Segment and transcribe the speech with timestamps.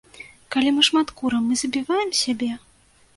[0.53, 2.49] Калі мы шмат курым, мы забіваем сябе?